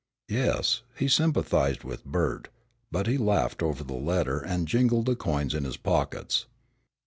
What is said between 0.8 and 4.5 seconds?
he sympathized with Bert, but he laughed over the letter